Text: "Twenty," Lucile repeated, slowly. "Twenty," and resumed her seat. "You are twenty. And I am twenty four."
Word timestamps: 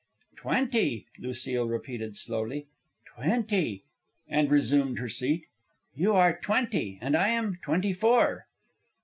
"Twenty," 0.35 1.05
Lucile 1.19 1.67
repeated, 1.67 2.17
slowly. 2.17 2.65
"Twenty," 3.05 3.83
and 4.27 4.49
resumed 4.49 4.97
her 4.97 5.07
seat. 5.09 5.43
"You 5.93 6.15
are 6.15 6.39
twenty. 6.41 6.97
And 7.03 7.15
I 7.15 7.27
am 7.27 7.59
twenty 7.61 7.93
four." 7.93 8.47